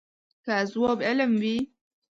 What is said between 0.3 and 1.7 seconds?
که ځواب علم وي.